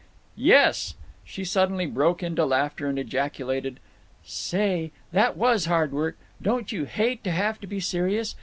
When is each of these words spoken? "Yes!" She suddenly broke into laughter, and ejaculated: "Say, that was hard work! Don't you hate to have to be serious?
"Yes!" 0.35 0.95
She 1.23 1.45
suddenly 1.45 1.85
broke 1.85 2.23
into 2.23 2.43
laughter, 2.43 2.87
and 2.87 2.97
ejaculated: 2.97 3.79
"Say, 4.25 4.91
that 5.11 5.37
was 5.37 5.65
hard 5.65 5.91
work! 5.91 6.17
Don't 6.41 6.71
you 6.71 6.85
hate 6.85 7.23
to 7.23 7.29
have 7.29 7.59
to 7.61 7.67
be 7.67 7.79
serious? 7.79 8.33